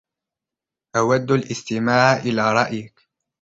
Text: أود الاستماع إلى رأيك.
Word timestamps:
أود 0.95 1.31
الاستماع 1.31 2.15
إلى 2.17 2.53
رأيك. 2.53 3.09